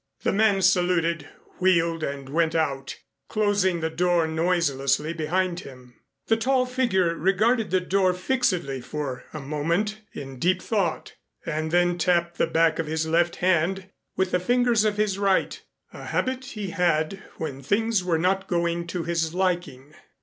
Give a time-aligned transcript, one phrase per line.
[0.23, 1.29] The man saluted,
[1.59, 2.97] wheeled and went out,
[3.29, 5.93] closing the door noiselessly behind him.
[6.25, 11.13] The tall figure regarded the door fixedly for a moment in deep thought,
[11.45, 15.61] and then tapped the back of his left hand with the fingers of his right,
[15.93, 19.93] a habit he had when things were not going to his liking.